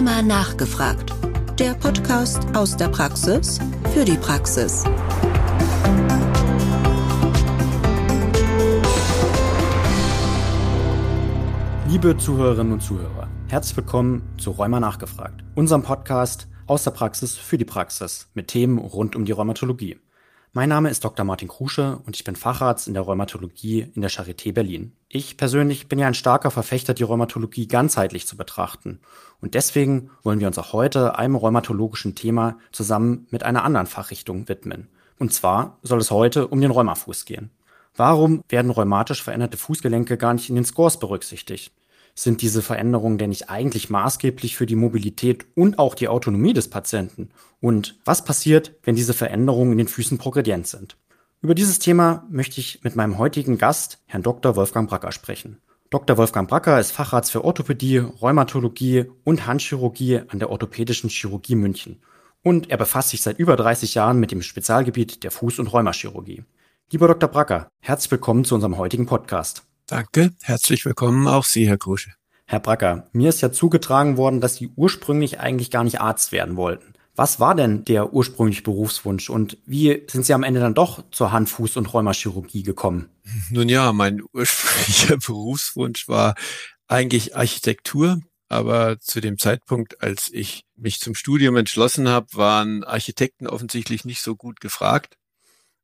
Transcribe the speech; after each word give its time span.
Rheuma 0.00 0.22
nachgefragt. 0.22 1.12
Der 1.58 1.74
Podcast 1.74 2.56
aus 2.56 2.74
der 2.74 2.88
Praxis 2.88 3.58
für 3.92 4.02
die 4.02 4.16
Praxis. 4.16 4.84
Liebe 11.86 12.16
Zuhörerinnen 12.16 12.72
und 12.72 12.80
Zuhörer, 12.80 13.28
herzlich 13.48 13.76
willkommen 13.76 14.22
zu 14.38 14.52
Rheuma 14.52 14.80
nachgefragt, 14.80 15.44
unserem 15.54 15.82
Podcast 15.82 16.48
aus 16.66 16.84
der 16.84 16.92
Praxis 16.92 17.36
für 17.36 17.58
die 17.58 17.66
Praxis 17.66 18.30
mit 18.32 18.48
Themen 18.48 18.78
rund 18.78 19.14
um 19.14 19.26
die 19.26 19.32
Rheumatologie. 19.32 19.98
Mein 20.52 20.68
Name 20.68 20.90
ist 20.90 21.04
Dr. 21.04 21.24
Martin 21.24 21.46
Krusche 21.46 22.00
und 22.04 22.16
ich 22.16 22.24
bin 22.24 22.34
Facharzt 22.34 22.88
in 22.88 22.94
der 22.94 23.04
Rheumatologie 23.04 23.86
in 23.94 24.02
der 24.02 24.10
Charité 24.10 24.52
Berlin. 24.52 24.96
Ich 25.08 25.36
persönlich 25.36 25.86
bin 25.86 26.00
ja 26.00 26.08
ein 26.08 26.14
starker 26.14 26.50
Verfechter, 26.50 26.92
die 26.92 27.04
Rheumatologie 27.04 27.68
ganzheitlich 27.68 28.26
zu 28.26 28.36
betrachten. 28.36 28.98
Und 29.40 29.54
deswegen 29.54 30.10
wollen 30.24 30.40
wir 30.40 30.48
uns 30.48 30.58
auch 30.58 30.72
heute 30.72 31.16
einem 31.16 31.36
rheumatologischen 31.36 32.16
Thema 32.16 32.58
zusammen 32.72 33.28
mit 33.30 33.44
einer 33.44 33.62
anderen 33.62 33.86
Fachrichtung 33.86 34.48
widmen. 34.48 34.88
Und 35.20 35.32
zwar 35.32 35.78
soll 35.82 36.00
es 36.00 36.10
heute 36.10 36.48
um 36.48 36.60
den 36.60 36.72
Rheumafuß 36.72 37.26
gehen. 37.26 37.50
Warum 37.94 38.42
werden 38.48 38.72
rheumatisch 38.72 39.22
veränderte 39.22 39.56
Fußgelenke 39.56 40.16
gar 40.16 40.34
nicht 40.34 40.48
in 40.48 40.56
den 40.56 40.64
Scores 40.64 40.98
berücksichtigt? 40.98 41.72
Sind 42.16 42.42
diese 42.42 42.60
Veränderungen 42.60 43.18
denn 43.18 43.30
nicht 43.30 43.50
eigentlich 43.50 43.88
maßgeblich 43.88 44.56
für 44.56 44.66
die 44.66 44.74
Mobilität 44.74 45.46
und 45.54 45.78
auch 45.78 45.94
die 45.94 46.08
Autonomie 46.08 46.54
des 46.54 46.68
Patienten? 46.68 47.30
Und 47.60 47.98
was 48.04 48.24
passiert, 48.24 48.74
wenn 48.82 48.96
diese 48.96 49.14
Veränderungen 49.14 49.72
in 49.72 49.78
den 49.78 49.88
Füßen 49.88 50.18
progredient 50.18 50.66
sind? 50.66 50.96
Über 51.42 51.54
dieses 51.54 51.78
Thema 51.78 52.26
möchte 52.30 52.60
ich 52.60 52.80
mit 52.82 52.96
meinem 52.96 53.18
heutigen 53.18 53.58
Gast, 53.58 54.02
Herrn 54.06 54.22
Dr. 54.22 54.56
Wolfgang 54.56 54.88
Bracker, 54.88 55.12
sprechen. 55.12 55.58
Dr. 55.90 56.16
Wolfgang 56.16 56.48
Bracker 56.48 56.78
ist 56.78 56.92
Facharzt 56.92 57.32
für 57.32 57.44
Orthopädie, 57.44 57.98
Rheumatologie 57.98 59.06
und 59.24 59.46
Handchirurgie 59.46 60.20
an 60.28 60.38
der 60.38 60.50
Orthopädischen 60.50 61.10
Chirurgie 61.10 61.56
München. 61.56 62.00
Und 62.42 62.70
er 62.70 62.76
befasst 62.76 63.10
sich 63.10 63.22
seit 63.22 63.38
über 63.38 63.56
30 63.56 63.94
Jahren 63.94 64.20
mit 64.20 64.30
dem 64.30 64.40
Spezialgebiet 64.40 65.24
der 65.24 65.32
Fuß- 65.32 65.60
und 65.60 65.66
Rheumaschirurgie. 65.66 66.44
Lieber 66.90 67.08
Dr. 67.08 67.28
Bracker, 67.28 67.68
herzlich 67.80 68.10
willkommen 68.12 68.44
zu 68.44 68.54
unserem 68.54 68.78
heutigen 68.78 69.06
Podcast. 69.06 69.64
Danke, 69.86 70.32
herzlich 70.42 70.84
willkommen 70.84 71.26
auch 71.26 71.44
Sie, 71.44 71.68
Herr 71.68 71.78
Krusche. 71.78 72.12
Herr 72.46 72.60
Bracker, 72.60 73.08
mir 73.12 73.28
ist 73.28 73.40
ja 73.40 73.52
zugetragen 73.52 74.16
worden, 74.16 74.40
dass 74.40 74.56
Sie 74.56 74.70
ursprünglich 74.76 75.40
eigentlich 75.40 75.70
gar 75.70 75.84
nicht 75.84 76.00
Arzt 76.00 76.32
werden 76.32 76.56
wollten. 76.56 76.94
Was 77.20 77.38
war 77.38 77.54
denn 77.54 77.84
der 77.84 78.14
ursprüngliche 78.14 78.62
Berufswunsch 78.62 79.28
und 79.28 79.58
wie 79.66 80.06
sind 80.08 80.24
Sie 80.24 80.32
am 80.32 80.42
Ende 80.42 80.58
dann 80.58 80.72
doch 80.72 81.04
zur 81.10 81.32
Hand-, 81.32 81.50
Fuß- 81.50 81.76
und 81.76 81.92
Rheumaschirurgie 81.92 82.62
gekommen? 82.62 83.10
Nun 83.50 83.68
ja, 83.68 83.92
mein 83.92 84.22
ursprünglicher 84.32 85.18
Berufswunsch 85.26 86.08
war 86.08 86.34
eigentlich 86.88 87.36
Architektur, 87.36 88.22
aber 88.48 88.98
zu 89.00 89.20
dem 89.20 89.36
Zeitpunkt, 89.36 90.02
als 90.02 90.30
ich 90.32 90.62
mich 90.76 90.98
zum 90.98 91.14
Studium 91.14 91.56
entschlossen 91.56 92.08
habe, 92.08 92.28
waren 92.32 92.84
Architekten 92.84 93.46
offensichtlich 93.46 94.06
nicht 94.06 94.22
so 94.22 94.34
gut 94.34 94.58
gefragt. 94.62 95.18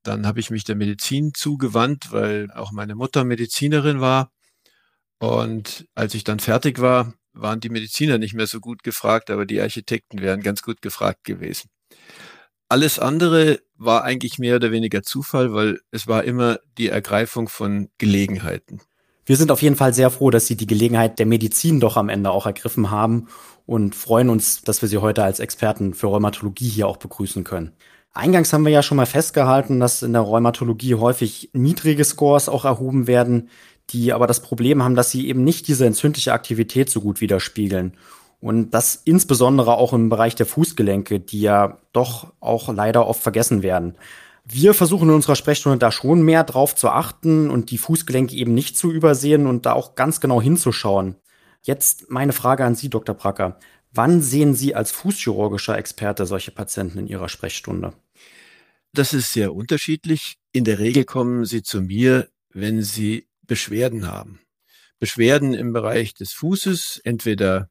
Dann 0.04 0.26
habe 0.26 0.40
ich 0.40 0.48
mich 0.48 0.64
der 0.64 0.76
Medizin 0.76 1.32
zugewandt, 1.34 2.12
weil 2.12 2.50
auch 2.52 2.72
meine 2.72 2.94
Mutter 2.94 3.24
Medizinerin 3.24 4.00
war. 4.00 4.30
Und 5.18 5.86
als 5.94 6.14
ich 6.14 6.24
dann 6.24 6.38
fertig 6.38 6.80
war, 6.80 7.12
waren 7.36 7.60
die 7.60 7.68
Mediziner 7.68 8.18
nicht 8.18 8.34
mehr 8.34 8.46
so 8.46 8.60
gut 8.60 8.82
gefragt, 8.82 9.30
aber 9.30 9.46
die 9.46 9.60
Architekten 9.60 10.20
wären 10.20 10.42
ganz 10.42 10.62
gut 10.62 10.82
gefragt 10.82 11.24
gewesen. 11.24 11.70
Alles 12.68 12.98
andere 12.98 13.60
war 13.76 14.02
eigentlich 14.02 14.38
mehr 14.38 14.56
oder 14.56 14.72
weniger 14.72 15.02
Zufall, 15.02 15.52
weil 15.52 15.78
es 15.92 16.08
war 16.08 16.24
immer 16.24 16.58
die 16.78 16.88
Ergreifung 16.88 17.48
von 17.48 17.88
Gelegenheiten. 17.98 18.80
Wir 19.24 19.36
sind 19.36 19.50
auf 19.50 19.62
jeden 19.62 19.76
Fall 19.76 19.92
sehr 19.92 20.10
froh, 20.10 20.30
dass 20.30 20.46
Sie 20.46 20.56
die 20.56 20.66
Gelegenheit 20.66 21.18
der 21.18 21.26
Medizin 21.26 21.80
doch 21.80 21.96
am 21.96 22.08
Ende 22.08 22.30
auch 22.30 22.46
ergriffen 22.46 22.90
haben 22.90 23.28
und 23.66 23.94
freuen 23.94 24.30
uns, 24.30 24.62
dass 24.62 24.82
wir 24.82 24.88
Sie 24.88 24.98
heute 24.98 25.24
als 25.24 25.40
Experten 25.40 25.94
für 25.94 26.06
Rheumatologie 26.06 26.68
hier 26.68 26.88
auch 26.88 26.96
begrüßen 26.96 27.44
können. 27.44 27.72
Eingangs 28.12 28.52
haben 28.52 28.64
wir 28.64 28.72
ja 28.72 28.82
schon 28.82 28.96
mal 28.96 29.06
festgehalten, 29.06 29.78
dass 29.78 30.02
in 30.02 30.12
der 30.12 30.22
Rheumatologie 30.22 30.94
häufig 30.94 31.50
niedrige 31.52 32.04
Scores 32.04 32.48
auch 32.48 32.64
erhoben 32.64 33.06
werden, 33.06 33.50
die 33.90 34.12
aber 34.12 34.26
das 34.26 34.40
Problem 34.40 34.82
haben, 34.82 34.94
dass 34.94 35.10
sie 35.10 35.28
eben 35.28 35.44
nicht 35.44 35.68
diese 35.68 35.86
entzündliche 35.86 36.32
Aktivität 36.32 36.90
so 36.90 37.00
gut 37.00 37.20
widerspiegeln. 37.20 37.96
Und 38.40 38.70
das 38.70 39.00
insbesondere 39.04 39.76
auch 39.76 39.92
im 39.92 40.08
Bereich 40.08 40.34
der 40.34 40.46
Fußgelenke, 40.46 41.20
die 41.20 41.40
ja 41.40 41.78
doch 41.92 42.32
auch 42.40 42.72
leider 42.72 43.06
oft 43.06 43.22
vergessen 43.22 43.62
werden. 43.62 43.94
Wir 44.44 44.74
versuchen 44.74 45.08
in 45.08 45.14
unserer 45.14 45.36
Sprechstunde 45.36 45.78
da 45.78 45.90
schon 45.90 46.22
mehr 46.22 46.44
drauf 46.44 46.76
zu 46.76 46.88
achten 46.88 47.50
und 47.50 47.70
die 47.70 47.78
Fußgelenke 47.78 48.36
eben 48.36 48.54
nicht 48.54 48.76
zu 48.76 48.92
übersehen 48.92 49.46
und 49.46 49.66
da 49.66 49.72
auch 49.72 49.94
ganz 49.94 50.20
genau 50.20 50.40
hinzuschauen. 50.40 51.16
Jetzt 51.62 52.10
meine 52.10 52.32
Frage 52.32 52.64
an 52.64 52.76
Sie, 52.76 52.88
Dr. 52.88 53.14
Bracker. 53.14 53.58
Wann 53.92 54.22
sehen 54.22 54.54
Sie 54.54 54.74
als 54.74 54.92
fußchirurgischer 54.92 55.76
Experte 55.76 56.26
solche 56.26 56.52
Patienten 56.52 56.98
in 56.98 57.08
Ihrer 57.08 57.28
Sprechstunde? 57.28 57.94
Das 58.92 59.12
ist 59.12 59.32
sehr 59.32 59.54
unterschiedlich. 59.54 60.38
In 60.52 60.64
der 60.64 60.78
Regel 60.78 61.04
kommen 61.04 61.44
sie 61.44 61.62
zu 61.62 61.82
mir, 61.82 62.28
wenn 62.52 62.82
sie 62.82 63.25
Beschwerden 63.46 64.06
haben. 64.06 64.40
Beschwerden 64.98 65.54
im 65.54 65.72
Bereich 65.72 66.14
des 66.14 66.32
Fußes, 66.32 67.00
entweder 67.04 67.70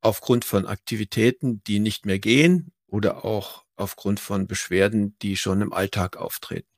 aufgrund 0.00 0.44
von 0.44 0.66
Aktivitäten, 0.66 1.62
die 1.64 1.78
nicht 1.78 2.06
mehr 2.06 2.18
gehen 2.18 2.72
oder 2.86 3.24
auch 3.24 3.64
aufgrund 3.76 4.20
von 4.20 4.46
Beschwerden, 4.46 5.16
die 5.22 5.36
schon 5.36 5.60
im 5.60 5.72
Alltag 5.72 6.16
auftreten. 6.16 6.68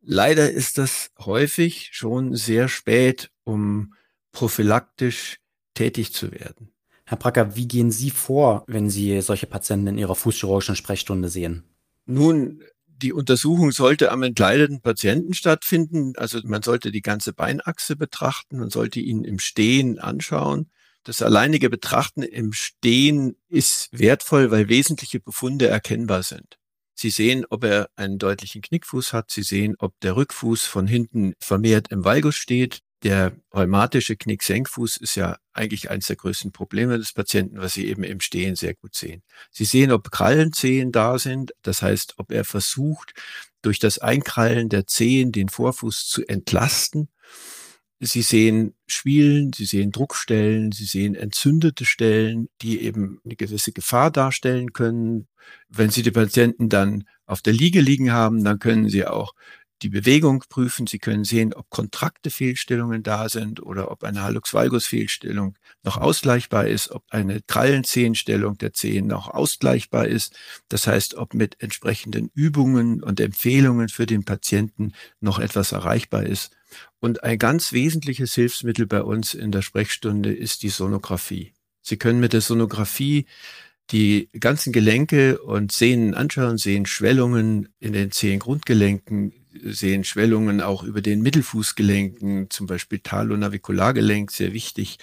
Leider 0.00 0.50
ist 0.50 0.78
das 0.78 1.10
häufig 1.18 1.90
schon 1.92 2.34
sehr 2.34 2.68
spät, 2.68 3.30
um 3.44 3.94
prophylaktisch 4.32 5.38
tätig 5.74 6.12
zu 6.12 6.32
werden. 6.32 6.72
Herr 7.04 7.18
Bracker, 7.18 7.54
wie 7.56 7.68
gehen 7.68 7.90
Sie 7.90 8.10
vor, 8.10 8.64
wenn 8.66 8.90
Sie 8.90 9.20
solche 9.20 9.46
Patienten 9.46 9.88
in 9.88 9.98
Ihrer 9.98 10.14
fußchirurgischen 10.14 10.76
Sprechstunde 10.76 11.28
sehen? 11.28 11.64
Nun, 12.06 12.62
die 13.02 13.12
Untersuchung 13.12 13.72
sollte 13.72 14.10
am 14.10 14.22
entkleideten 14.22 14.80
Patienten 14.80 15.34
stattfinden. 15.34 16.14
Also 16.16 16.40
man 16.44 16.62
sollte 16.62 16.90
die 16.92 17.02
ganze 17.02 17.32
Beinachse 17.32 17.96
betrachten, 17.96 18.58
man 18.58 18.70
sollte 18.70 19.00
ihn 19.00 19.24
im 19.24 19.38
Stehen 19.38 19.98
anschauen. 19.98 20.70
Das 21.04 21.20
alleinige 21.20 21.68
Betrachten 21.68 22.22
im 22.22 22.52
Stehen 22.52 23.36
ist 23.48 23.88
wertvoll, 23.90 24.50
weil 24.52 24.68
wesentliche 24.68 25.18
Befunde 25.18 25.66
erkennbar 25.66 26.22
sind. 26.22 26.58
Sie 26.94 27.10
sehen, 27.10 27.44
ob 27.50 27.64
er 27.64 27.88
einen 27.96 28.18
deutlichen 28.18 28.62
Knickfuß 28.62 29.12
hat. 29.12 29.30
Sie 29.30 29.42
sehen, 29.42 29.74
ob 29.78 29.98
der 30.00 30.14
Rückfuß 30.14 30.64
von 30.64 30.86
hinten 30.86 31.34
vermehrt 31.40 31.88
im 31.90 32.04
Valgus 32.04 32.36
steht. 32.36 32.80
Der 33.02 33.32
rheumatische 33.52 34.16
Knicksenkfuß 34.16 34.96
ist 34.98 35.16
ja 35.16 35.36
eigentlich 35.52 35.90
eines 35.90 36.06
der 36.06 36.16
größten 36.16 36.52
Probleme 36.52 36.98
des 36.98 37.12
Patienten, 37.12 37.58
was 37.58 37.74
Sie 37.74 37.86
eben 37.88 38.04
im 38.04 38.20
Stehen 38.20 38.54
sehr 38.54 38.74
gut 38.74 38.94
sehen. 38.94 39.22
Sie 39.50 39.64
sehen, 39.64 39.90
ob 39.90 40.10
Krallenzehen 40.12 40.92
da 40.92 41.18
sind. 41.18 41.52
Das 41.62 41.82
heißt, 41.82 42.14
ob 42.18 42.30
er 42.30 42.44
versucht, 42.44 43.12
durch 43.60 43.80
das 43.80 43.98
Einkrallen 43.98 44.68
der 44.68 44.86
Zehen 44.86 45.32
den 45.32 45.48
Vorfuß 45.48 46.06
zu 46.08 46.26
entlasten. 46.26 47.08
Sie 47.98 48.22
sehen 48.22 48.74
Schwielen, 48.88 49.52
Sie 49.52 49.64
sehen 49.64 49.92
Druckstellen, 49.92 50.72
Sie 50.72 50.86
sehen 50.86 51.14
entzündete 51.14 51.84
Stellen, 51.84 52.48
die 52.60 52.82
eben 52.82 53.20
eine 53.24 53.36
gewisse 53.36 53.72
Gefahr 53.72 54.10
darstellen 54.10 54.72
können. 54.72 55.28
Wenn 55.68 55.90
Sie 55.90 56.02
die 56.02 56.10
Patienten 56.10 56.68
dann 56.68 57.04
auf 57.26 57.42
der 57.42 57.52
Liege 57.52 57.80
liegen 57.80 58.12
haben, 58.12 58.42
dann 58.42 58.58
können 58.58 58.88
Sie 58.88 59.06
auch 59.06 59.34
die 59.82 59.88
Bewegung 59.88 60.44
prüfen. 60.48 60.86
Sie 60.86 60.98
können 60.98 61.24
sehen, 61.24 61.52
ob 61.54 61.68
kontrakte 61.70 62.30
Fehlstellungen 62.30 63.02
da 63.02 63.28
sind 63.28 63.62
oder 63.62 63.90
ob 63.90 64.04
eine 64.04 64.22
Hallux-Valgus-Fehlstellung 64.22 65.58
noch 65.82 65.96
ausgleichbar 65.96 66.66
ist, 66.66 66.90
ob 66.90 67.04
eine 67.10 67.42
Krallenzehenstellung 67.42 68.58
der 68.58 68.72
Zehen 68.72 69.06
noch 69.06 69.28
ausgleichbar 69.28 70.06
ist. 70.06 70.36
Das 70.68 70.86
heißt, 70.86 71.14
ob 71.14 71.34
mit 71.34 71.60
entsprechenden 71.60 72.30
Übungen 72.34 73.02
und 73.02 73.20
Empfehlungen 73.20 73.88
für 73.88 74.06
den 74.06 74.24
Patienten 74.24 74.92
noch 75.20 75.38
etwas 75.38 75.72
erreichbar 75.72 76.24
ist. 76.24 76.56
Und 77.00 77.22
ein 77.24 77.38
ganz 77.38 77.72
wesentliches 77.72 78.34
Hilfsmittel 78.34 78.86
bei 78.86 79.02
uns 79.02 79.34
in 79.34 79.52
der 79.52 79.62
Sprechstunde 79.62 80.32
ist 80.32 80.62
die 80.62 80.70
Sonographie. 80.70 81.52
Sie 81.82 81.96
können 81.96 82.20
mit 82.20 82.32
der 82.32 82.40
Sonographie 82.40 83.26
die 83.90 84.28
ganzen 84.38 84.72
Gelenke 84.72 85.42
und 85.42 85.72
Sehnen 85.72 86.14
anschauen, 86.14 86.56
sehen 86.56 86.86
Schwellungen 86.86 87.68
in 87.78 87.92
den 87.92 88.10
Zehengrundgelenken, 88.10 89.41
sehen 89.62 90.04
Schwellungen 90.04 90.60
auch 90.60 90.82
über 90.82 91.00
den 91.02 91.22
Mittelfußgelenken, 91.22 92.50
zum 92.50 92.66
Beispiel 92.66 93.00
Talonavikulargelenk, 93.00 94.30
sehr 94.30 94.52
wichtig, 94.52 94.98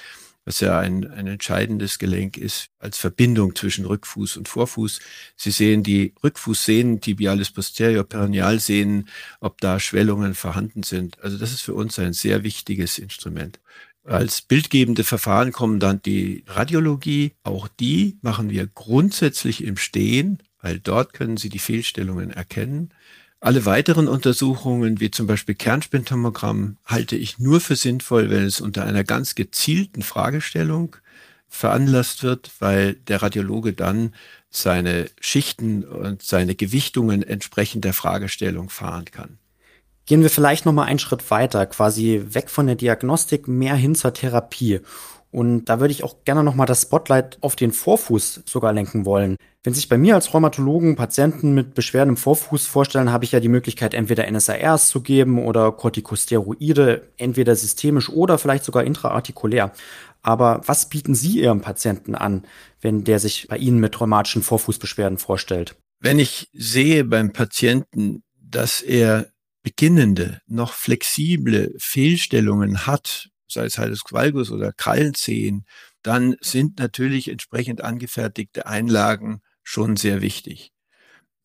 was 0.45 0.61
ja 0.61 0.79
ein, 0.79 1.09
ein 1.11 1.27
entscheidendes 1.27 1.99
Gelenk 1.99 2.37
ist 2.37 2.69
als 2.79 2.97
Verbindung 2.97 3.55
zwischen 3.55 3.85
Rückfuß 3.85 4.37
und 4.37 4.47
Vorfuß. 4.47 4.99
Sie 5.35 5.51
sehen 5.51 5.83
die 5.83 6.13
Rückfußsehnen, 6.23 7.01
tibialis 7.01 7.51
posterior, 7.51 8.03
Perinealsehnen, 8.03 9.09
ob 9.41 9.61
da 9.61 9.79
Schwellungen 9.79 10.33
vorhanden 10.33 10.83
sind. 10.83 11.21
Also 11.21 11.37
das 11.37 11.51
ist 11.51 11.61
für 11.61 11.75
uns 11.75 11.99
ein 11.99 12.13
sehr 12.13 12.43
wichtiges 12.43 12.97
Instrument. 12.97 13.59
Als 14.03 14.41
bildgebende 14.41 15.03
Verfahren 15.03 15.51
kommen 15.51 15.79
dann 15.79 16.01
die 16.01 16.43
Radiologie. 16.47 17.33
Auch 17.43 17.67
die 17.67 18.17
machen 18.21 18.49
wir 18.49 18.65
grundsätzlich 18.65 19.63
im 19.63 19.77
Stehen, 19.77 20.39
weil 20.61 20.79
dort 20.79 21.13
können 21.13 21.37
Sie 21.37 21.49
die 21.49 21.59
Fehlstellungen 21.59 22.31
erkennen. 22.31 22.89
Alle 23.41 23.65
weiteren 23.65 24.09
Untersuchungen, 24.09 24.99
wie 24.99 25.11
zum 25.11 25.25
Beispiel 25.25 25.55
Kernspintomogramm, 25.55 26.75
halte 26.85 27.15
ich 27.15 27.39
nur 27.39 27.61
für 27.61 27.77
sinnvoll, 27.77 28.29
wenn 28.29 28.43
es 28.43 28.59
unter 28.59 28.83
einer 28.83 29.05
ganz 29.05 29.33
gezielten 29.33 30.01
Fragestellung 30.01 30.97
veranlasst 31.47 32.21
wird, 32.21 32.51
weil 32.59 32.95
der 32.95 33.21
Radiologe 33.21 33.71
dann 33.71 34.13
seine 34.49 35.09
Schichten 35.21 35.85
und 35.85 36.21
seine 36.21 36.55
Gewichtungen 36.55 37.23
entsprechend 37.23 37.85
der 37.85 37.93
Fragestellung 37.93 38.69
fahren 38.69 39.05
kann. 39.05 39.37
Gehen 40.05 40.21
wir 40.21 40.29
vielleicht 40.29 40.65
noch 40.65 40.73
mal 40.73 40.85
einen 40.85 40.99
Schritt 40.99 41.31
weiter, 41.31 41.65
quasi 41.65 42.21
weg 42.29 42.49
von 42.49 42.67
der 42.67 42.75
Diagnostik, 42.75 43.47
mehr 43.47 43.75
hin 43.75 43.95
zur 43.95 44.13
Therapie. 44.13 44.81
Und 45.31 45.65
da 45.65 45.79
würde 45.79 45.91
ich 45.91 46.03
auch 46.03 46.23
gerne 46.25 46.43
noch 46.43 46.55
mal 46.55 46.65
das 46.65 46.83
Spotlight 46.83 47.37
auf 47.41 47.55
den 47.55 47.71
Vorfuß 47.71 48.43
sogar 48.45 48.73
lenken 48.73 49.05
wollen. 49.05 49.35
Wenn 49.63 49.73
sich 49.73 49.89
bei 49.89 49.97
mir 49.97 50.15
als 50.15 50.33
Rheumatologen 50.33 50.95
Patienten 50.95 51.53
mit 51.53 51.75
Beschwerden 51.75 52.11
im 52.11 52.17
Vorfuß 52.17 52.65
vorstellen, 52.65 53.11
habe 53.11 53.25
ich 53.25 53.33
ja 53.33 53.39
die 53.39 53.49
Möglichkeit, 53.49 53.93
entweder 53.93 54.29
NSARs 54.29 54.89
zu 54.89 55.01
geben 55.01 55.37
oder 55.45 55.71
Corticosteroide, 55.71 57.09
entweder 57.17 57.55
systemisch 57.55 58.09
oder 58.09 58.37
vielleicht 58.39 58.63
sogar 58.63 58.83
intraartikulär. 58.83 59.71
Aber 60.21 60.61
was 60.65 60.89
bieten 60.89 61.13
Sie 61.13 61.41
Ihrem 61.41 61.61
Patienten 61.61 62.15
an, 62.15 62.45
wenn 62.81 63.03
der 63.03 63.19
sich 63.19 63.47
bei 63.47 63.57
Ihnen 63.57 63.79
mit 63.79 63.99
rheumatischen 63.99 64.41
Vorfußbeschwerden 64.41 65.17
vorstellt? 65.17 65.75
Wenn 65.99 66.19
ich 66.19 66.49
sehe 66.53 67.03
beim 67.03 67.33
Patienten, 67.33 68.23
dass 68.41 68.81
er 68.81 69.27
beginnende, 69.61 70.41
noch 70.47 70.73
flexible 70.73 71.75
Fehlstellungen 71.77 72.87
hat, 72.87 73.29
sei 73.51 73.65
es 73.65 73.77
Halus 73.77 74.03
Valgus 74.09 74.51
oder 74.51 74.71
Krallenzehen, 74.71 75.65
dann 76.01 76.35
sind 76.41 76.79
natürlich 76.79 77.29
entsprechend 77.29 77.81
angefertigte 77.81 78.65
Einlagen 78.65 79.41
schon 79.63 79.97
sehr 79.97 80.21
wichtig. 80.21 80.71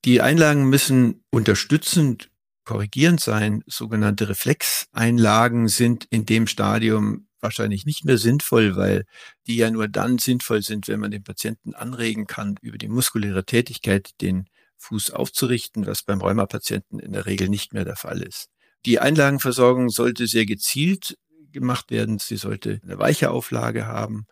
Die 0.05 0.21
Einlagen 0.21 0.69
müssen 0.69 1.25
unterstützend 1.31 2.31
korrigierend 2.65 3.21
sein. 3.21 3.63
Sogenannte 3.67 4.29
Reflexeinlagen 4.29 5.69
sind 5.69 6.07
in 6.11 6.27
dem 6.27 6.47
Stadium 6.47 7.27
wahrscheinlich 7.41 7.85
nicht 7.85 8.05
mehr 8.05 8.19
sinnvoll, 8.19 8.77
weil 8.77 9.05
die 9.47 9.57
ja 9.57 9.71
nur 9.71 9.87
dann 9.89 10.19
sinnvoll 10.19 10.63
sind, 10.63 10.89
wenn 10.89 11.01
man 11.01 11.11
den 11.11 11.25
Patienten 11.25 11.75
anregen 11.75 12.27
kann, 12.27 12.57
über 12.63 12.79
die 12.79 12.89
muskuläre 12.89 13.45
Tätigkeit 13.45 14.21
den 14.21 14.49
Fuß 14.79 15.11
aufzurichten, 15.11 15.87
was 15.87 16.03
beim 16.03 16.21
Rheumapatienten 16.21 16.99
in 16.99 17.13
der 17.13 17.27
Regel 17.27 17.49
nicht 17.49 17.73
mehr 17.73 17.85
der 17.85 17.97
Fall 17.97 18.23
ist. 18.23 18.49
Die 18.87 18.99
Einlagenversorgung 18.99 19.89
sollte 19.89 20.27
sehr 20.27 20.45
gezielt 20.45 21.17
gemacht 21.55 21.91
werden. 21.91 22.19
Sie 22.19 22.37
sollte 22.37 22.81
eine 22.85 22.99
weiche 22.99 23.31
Auflage 23.31 23.87
haben, 23.87 24.27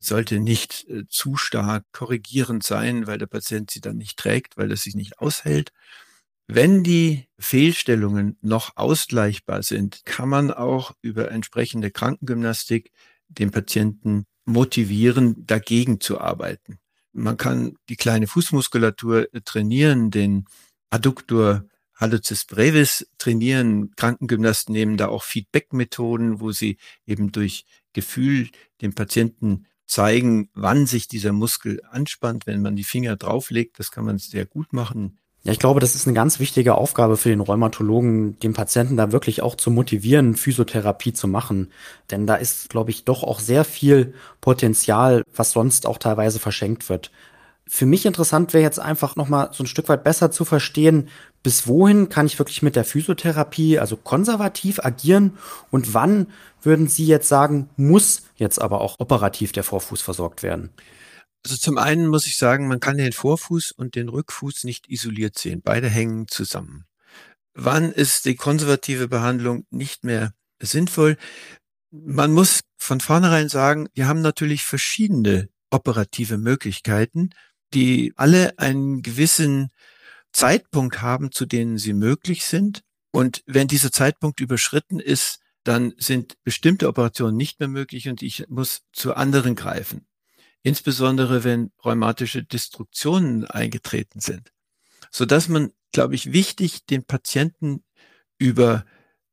sollte 0.00 0.40
nicht 0.40 0.88
äh, 0.88 1.06
zu 1.08 1.36
stark 1.36 1.84
korrigierend 1.92 2.64
sein, 2.64 3.06
weil 3.06 3.18
der 3.18 3.26
Patient 3.26 3.70
sie 3.70 3.80
dann 3.80 3.96
nicht 3.96 4.18
trägt, 4.18 4.56
weil 4.56 4.70
er 4.70 4.76
sich 4.76 4.96
nicht 4.96 5.20
aushält. 5.20 5.72
Wenn 6.48 6.82
die 6.82 7.28
Fehlstellungen 7.38 8.36
noch 8.42 8.76
ausgleichbar 8.76 9.62
sind, 9.62 10.04
kann 10.04 10.28
man 10.28 10.50
auch 10.50 10.92
über 11.00 11.30
entsprechende 11.30 11.90
Krankengymnastik 11.90 12.90
den 13.28 13.52
Patienten 13.52 14.26
motivieren, 14.44 15.46
dagegen 15.46 16.00
zu 16.00 16.20
arbeiten. 16.20 16.78
Man 17.12 17.36
kann 17.36 17.76
die 17.88 17.96
kleine 17.96 18.26
Fußmuskulatur 18.26 19.28
trainieren, 19.44 20.10
den 20.10 20.46
Adduktor 20.90 21.64
Hallucis 22.02 22.44
brevis 22.44 23.06
trainieren. 23.16 23.92
Krankengymnasten 23.96 24.74
nehmen 24.74 24.98
da 24.98 25.08
auch 25.08 25.22
Feedback-Methoden, 25.22 26.40
wo 26.40 26.52
sie 26.52 26.76
eben 27.06 27.32
durch 27.32 27.64
Gefühl 27.94 28.48
dem 28.82 28.94
Patienten 28.94 29.66
zeigen, 29.86 30.50
wann 30.54 30.86
sich 30.86 31.08
dieser 31.08 31.32
Muskel 31.32 31.80
anspannt, 31.90 32.46
wenn 32.46 32.60
man 32.62 32.76
die 32.76 32.84
Finger 32.84 33.16
drauflegt. 33.16 33.78
Das 33.78 33.90
kann 33.90 34.04
man 34.04 34.18
sehr 34.18 34.46
gut 34.46 34.72
machen. 34.72 35.18
Ja, 35.44 35.52
ich 35.52 35.58
glaube, 35.58 35.80
das 35.80 35.96
ist 35.96 36.06
eine 36.06 36.14
ganz 36.14 36.38
wichtige 36.38 36.76
Aufgabe 36.76 37.16
für 37.16 37.28
den 37.28 37.40
Rheumatologen, 37.40 38.38
den 38.38 38.52
Patienten 38.52 38.96
da 38.96 39.10
wirklich 39.10 39.42
auch 39.42 39.56
zu 39.56 39.72
motivieren, 39.72 40.36
Physiotherapie 40.36 41.12
zu 41.12 41.26
machen. 41.26 41.72
Denn 42.12 42.28
da 42.28 42.36
ist, 42.36 42.68
glaube 42.68 42.90
ich, 42.90 43.04
doch 43.04 43.24
auch 43.24 43.40
sehr 43.40 43.64
viel 43.64 44.14
Potenzial, 44.40 45.24
was 45.34 45.50
sonst 45.50 45.86
auch 45.86 45.98
teilweise 45.98 46.38
verschenkt 46.38 46.88
wird. 46.88 47.10
Für 47.66 47.86
mich 47.86 48.06
interessant 48.06 48.52
wäre 48.52 48.62
jetzt 48.62 48.78
einfach 48.78 49.16
nochmal 49.16 49.50
so 49.52 49.64
ein 49.64 49.66
Stück 49.66 49.88
weit 49.88 50.04
besser 50.04 50.30
zu 50.30 50.44
verstehen, 50.44 51.08
bis 51.42 51.66
wohin 51.66 52.08
kann 52.08 52.26
ich 52.26 52.38
wirklich 52.38 52.62
mit 52.62 52.76
der 52.76 52.84
Physiotherapie, 52.84 53.78
also 53.78 53.96
konservativ 53.96 54.78
agieren 54.78 55.38
und 55.70 55.94
wann 55.94 56.28
würden 56.62 56.86
Sie 56.88 57.06
jetzt 57.06 57.28
sagen, 57.28 57.68
muss 57.76 58.22
jetzt 58.36 58.60
aber 58.60 58.80
auch 58.80 59.00
operativ 59.00 59.52
der 59.52 59.64
Vorfuß 59.64 60.02
versorgt 60.02 60.42
werden? 60.42 60.70
Also 61.44 61.56
zum 61.56 61.76
einen 61.78 62.06
muss 62.06 62.26
ich 62.26 62.36
sagen, 62.36 62.68
man 62.68 62.78
kann 62.78 62.96
den 62.96 63.12
Vorfuß 63.12 63.72
und 63.72 63.96
den 63.96 64.08
Rückfuß 64.08 64.62
nicht 64.64 64.88
isoliert 64.88 65.36
sehen. 65.36 65.60
Beide 65.64 65.88
hängen 65.88 66.28
zusammen. 66.28 66.84
Wann 67.54 67.92
ist 67.92 68.24
die 68.24 68.36
konservative 68.36 69.08
Behandlung 69.08 69.66
nicht 69.70 70.04
mehr 70.04 70.32
sinnvoll? 70.60 71.16
Man 71.90 72.32
muss 72.32 72.60
von 72.78 73.00
vornherein 73.00 73.48
sagen, 73.48 73.88
wir 73.94 74.06
haben 74.06 74.22
natürlich 74.22 74.62
verschiedene 74.62 75.48
operative 75.70 76.38
Möglichkeiten, 76.38 77.30
die 77.74 78.12
alle 78.16 78.58
einen 78.58 79.02
gewissen 79.02 79.70
Zeitpunkt 80.32 81.02
haben, 81.02 81.32
zu 81.32 81.46
denen 81.46 81.78
sie 81.78 81.92
möglich 81.92 82.44
sind. 82.44 82.82
Und 83.10 83.42
wenn 83.46 83.68
dieser 83.68 83.92
Zeitpunkt 83.92 84.40
überschritten 84.40 85.00
ist, 85.00 85.40
dann 85.64 85.94
sind 85.96 86.36
bestimmte 86.44 86.88
Operationen 86.88 87.36
nicht 87.36 87.60
mehr 87.60 87.68
möglich 87.68 88.08
und 88.08 88.22
ich 88.22 88.46
muss 88.48 88.82
zu 88.92 89.14
anderen 89.14 89.54
greifen 89.54 90.06
insbesondere 90.62 91.44
wenn 91.44 91.72
rheumatische 91.84 92.44
Destruktionen 92.44 93.44
eingetreten 93.44 94.20
sind, 94.20 94.52
so 95.10 95.24
dass 95.24 95.48
man, 95.48 95.72
glaube 95.92 96.14
ich, 96.14 96.32
wichtig 96.32 96.86
den 96.86 97.04
Patienten 97.04 97.82
über 98.38 98.84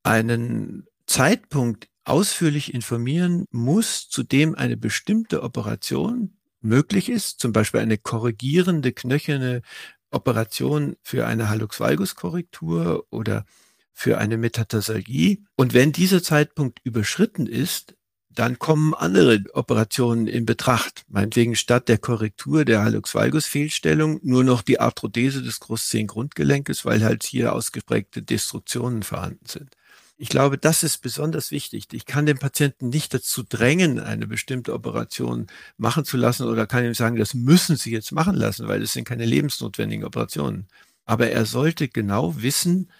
einen 0.03 0.87
Zeitpunkt 1.05 1.87
ausführlich 2.03 2.73
informieren 2.73 3.45
muss, 3.51 4.09
zu 4.09 4.23
dem 4.23 4.55
eine 4.55 4.77
bestimmte 4.77 5.43
Operation 5.43 6.37
möglich 6.61 7.09
ist, 7.09 7.39
zum 7.39 7.53
Beispiel 7.53 7.79
eine 7.79 7.97
korrigierende 7.97 8.91
knöcherne 8.91 9.61
Operation 10.11 10.95
für 11.01 11.25
eine 11.27 11.49
Hallux 11.49 11.79
valgus 11.79 12.15
Korrektur 12.15 13.05
oder 13.09 13.45
für 13.93 14.17
eine 14.17 14.37
Metatarsalgie. 14.37 15.43
Und 15.55 15.73
wenn 15.73 15.91
dieser 15.91 16.23
Zeitpunkt 16.23 16.79
überschritten 16.83 17.47
ist, 17.47 17.95
dann 18.29 18.59
kommen 18.59 18.93
andere 18.93 19.43
Operationen 19.53 20.27
in 20.27 20.45
Betracht. 20.45 21.03
Meinetwegen 21.09 21.55
statt 21.55 21.89
der 21.89 21.97
Korrektur 21.97 22.63
der 22.63 22.83
Hallux 22.83 23.13
valgus 23.13 23.45
Fehlstellung 23.45 24.19
nur 24.23 24.43
noch 24.43 24.61
die 24.61 24.79
Arthrodese 24.79 25.41
des 25.41 25.59
Großzehengrundgelenkes, 25.59 26.85
weil 26.85 27.03
halt 27.03 27.23
hier 27.23 27.53
ausgeprägte 27.53 28.21
Destruktionen 28.21 29.03
vorhanden 29.03 29.45
sind. 29.45 29.75
Ich 30.21 30.27
glaube, 30.27 30.57
das 30.57 30.83
ist 30.83 30.97
besonders 30.97 31.49
wichtig. 31.49 31.87
Ich 31.93 32.05
kann 32.05 32.25
den 32.25 32.37
Patienten 32.37 32.89
nicht 32.89 33.13
dazu 33.13 33.41
drängen, 33.41 34.01
eine 34.01 34.27
bestimmte 34.27 34.73
Operation 34.73 35.47
machen 35.77 36.03
zu 36.03 36.17
lassen 36.17 36.45
oder 36.45 36.67
kann 36.67 36.83
ihm 36.83 36.93
sagen, 36.93 37.15
das 37.15 37.33
müssen 37.33 37.77
Sie 37.77 37.91
jetzt 37.91 38.11
machen 38.11 38.35
lassen, 38.35 38.67
weil 38.67 38.81
es 38.81 38.91
sind 38.91 39.05
keine 39.05 39.23
lebensnotwendigen 39.23 40.03
Operationen. 40.03 40.67
Aber 41.05 41.29
er 41.29 41.45
sollte 41.45 41.87
genau 41.87 42.41
wissen, 42.41 42.91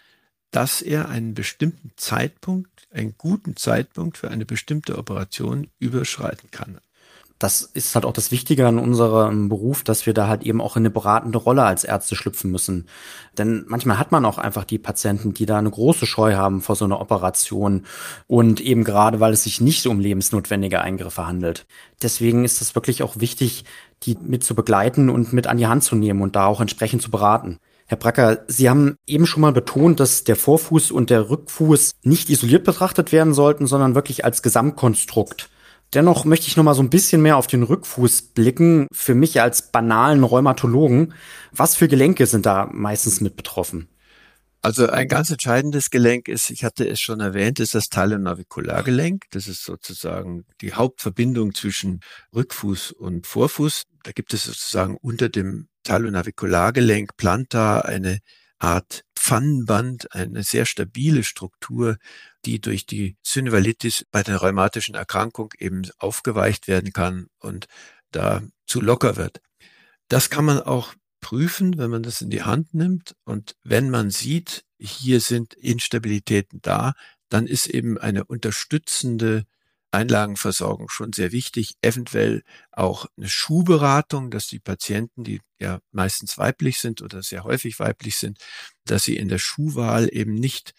dass 0.52 0.82
er 0.82 1.10
einen 1.10 1.34
bestimmten 1.34 1.92
Zeitpunkt, 1.98 2.88
einen 2.90 3.16
guten 3.18 3.58
Zeitpunkt 3.58 4.18
für 4.18 4.32
eine 4.32 4.46
bestimmte 4.46 4.98
Operation 4.98 5.68
überschreiten 5.78 6.52
kann. 6.52 6.80
Das 7.40 7.62
ist 7.62 7.96
halt 7.96 8.04
auch 8.06 8.12
das 8.12 8.32
Wichtige 8.32 8.68
an 8.68 8.78
unserem 8.78 9.48
Beruf, 9.48 9.86
dass 9.86 10.06
wir 10.06 10.14
da 10.14 10.28
halt 10.28 10.44
eben 10.44 10.60
auch 10.60 10.76
in 10.76 10.82
eine 10.82 10.90
beratende 10.90 11.38
Rolle 11.38 11.64
als 11.64 11.86
Ärzte 11.86 12.18
schlüpfen 12.18 12.52
müssen. 12.52 12.88
Denn 13.38 13.64
manchmal 13.68 13.98
hat 13.98 14.12
man 14.12 14.26
auch 14.26 14.38
einfach 14.38 14.66
die 14.66 14.78
Patienten, 14.78 15.34
die 15.34 15.46
da 15.46 15.58
eine 15.58 15.72
große 15.72 16.06
Scheu 16.06 16.36
haben 16.36 16.62
vor 16.62 16.76
so 16.76 16.84
einer 16.84 17.00
Operation 17.00 17.86
und 18.28 18.60
eben 18.60 18.84
gerade, 18.84 19.22
weil 19.22 19.32
es 19.32 19.46
sich 19.46 19.62
nicht 19.62 19.88
um 19.88 20.02
lebensnotwendige 20.02 20.82
Eingriffe 20.82 21.26
handelt. 21.26 21.66
Deswegen 22.02 22.44
ist 22.44 22.62
es 22.62 22.76
wirklich 22.76 23.04
auch 23.04 23.22
wichtig, 23.22 23.64
die 24.04 24.18
mit 24.22 24.44
zu 24.44 24.54
begleiten 24.54 25.10
und 25.10 25.32
mit 25.32 25.48
an 25.48 25.58
die 25.58 25.68
Hand 25.68 25.86
zu 25.86 25.96
nehmen 25.96 26.22
und 26.22 26.36
da 26.36 26.46
auch 26.46 26.60
entsprechend 26.60 27.02
zu 27.02 27.10
beraten. 27.10 27.60
Herr 27.88 27.98
Bracker, 27.98 28.44
Sie 28.48 28.70
haben 28.70 28.98
eben 29.08 29.26
schon 29.26 29.42
mal 29.42 29.54
betont, 29.54 30.02
dass 30.02 30.26
der 30.26 30.36
Vorfuß 30.36 30.92
und 30.92 31.10
der 31.10 31.30
Rückfuß 31.30 31.94
nicht 32.04 32.30
isoliert 32.30 32.66
betrachtet 32.66 33.12
werden 33.12 33.34
sollten, 33.34 33.66
sondern 33.66 33.96
wirklich 33.96 34.26
als 34.26 34.44
Gesamtkonstrukt. 34.44 35.50
Dennoch 35.94 36.24
möchte 36.24 36.48
ich 36.48 36.56
noch 36.56 36.64
mal 36.64 36.76
so 36.76 36.84
ein 36.84 36.90
bisschen 36.90 37.22
mehr 37.22 37.38
auf 37.38 37.48
den 37.48 37.64
Rückfuß 37.64 38.34
blicken. 38.34 38.88
Für 38.92 39.16
mich 39.16 39.42
als 39.42 39.72
banalen 39.72 40.24
Rheumatologen, 40.24 41.14
was 41.52 41.76
für 41.76 41.88
Gelenke 41.88 42.28
sind 42.28 42.46
da 42.46 42.70
meistens 42.72 43.22
mit 43.22 43.36
betroffen? 43.36 43.90
Also 44.62 44.88
ein 44.88 45.08
ganz 45.08 45.30
entscheidendes 45.30 45.90
Gelenk 45.90 46.28
ist, 46.28 46.50
ich 46.50 46.66
hatte 46.66 46.88
es 46.88 47.00
schon 47.00 47.22
erwähnt, 47.22 47.62
ist 47.62 47.76
das 47.76 47.88
Talonavikulargelenk. 47.88 49.24
Das 49.32 49.48
ist 49.48 49.64
sozusagen 49.64 50.46
die 50.60 50.74
Hauptverbindung 50.74 51.56
zwischen 51.56 52.02
Rückfuß 52.36 52.92
und 52.92 53.26
Vorfuß. 53.26 53.84
Da 54.04 54.12
gibt 54.12 54.34
es 54.34 54.44
sozusagen 54.44 54.98
unter 54.98 55.30
dem 55.30 55.70
Talonavikulargelenk 55.84 57.16
plantar 57.16 57.86
eine 57.86 58.20
Art 58.60 59.06
Pfannenband, 59.16 60.14
eine 60.14 60.44
sehr 60.44 60.66
stabile 60.66 61.24
Struktur, 61.24 61.96
die 62.46 62.62
durch 62.62 62.86
die 62.86 63.18
Synovalitis 63.24 64.06
bei 64.12 64.24
der 64.24 64.38
rheumatischen 64.38 64.96
Erkrankung 64.96 65.54
eben 65.58 65.84
aufgeweicht 65.98 66.68
werden 66.68 66.94
kann 66.94 67.28
und 67.40 67.68
da 68.12 68.42
zu 68.66 68.82
locker 68.82 69.18
wird. 69.18 69.42
Das 70.08 70.30
kann 70.30 70.46
man 70.46 70.60
auch 70.62 70.94
prüfen, 71.22 71.78
wenn 71.78 71.92
man 71.92 72.04
das 72.04 72.22
in 72.22 72.30
die 72.30 72.44
Hand 72.44 72.74
nimmt 72.74 73.16
und 73.26 73.56
wenn 73.64 73.90
man 73.90 74.10
sieht, 74.10 74.64
hier 74.80 75.20
sind 75.20 75.54
Instabilitäten 75.54 76.60
da, 76.62 76.94
dann 77.28 77.46
ist 77.46 77.68
eben 77.68 77.98
eine 77.98 78.24
unterstützende 78.24 79.46
Einlagenversorgung 79.92 80.90
schon 80.90 81.14
sehr 81.14 81.32
wichtig, 81.32 81.76
eventuell 81.82 82.44
auch 82.72 83.08
eine 83.18 83.28
Schuhberatung, 83.28 84.30
dass 84.30 84.48
die 84.48 84.60
Patienten, 84.60 85.24
die 85.24 85.42
ja 85.60 85.80
meistens 85.92 86.38
weiblich 86.38 86.80
sind 86.80 87.02
oder 87.02 87.24
sehr 87.24 87.44
häufig 87.44 87.80
weiblich 87.80 88.18
sind, 88.18 88.40
dass 88.86 89.04
sie 89.04 89.18
in 89.18 89.30
der 89.30 89.40
Schuhwahl 89.40 90.08
eben 90.12 90.36
nicht 90.36 90.74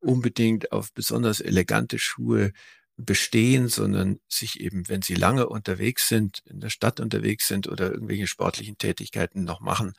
unbedingt 0.00 0.72
auf 0.72 0.92
besonders 0.92 1.40
elegante 1.40 1.98
Schuhe 1.98 2.52
bestehen, 2.96 3.68
sondern 3.68 4.18
sich 4.28 4.60
eben, 4.60 4.88
wenn 4.88 5.02
sie 5.02 5.14
lange 5.14 5.48
unterwegs 5.48 6.08
sind, 6.08 6.42
in 6.46 6.60
der 6.60 6.70
Stadt 6.70 7.00
unterwegs 7.00 7.46
sind 7.46 7.68
oder 7.68 7.92
irgendwelche 7.92 8.26
sportlichen 8.26 8.76
Tätigkeiten 8.76 9.44
noch 9.44 9.60
machen, 9.60 9.92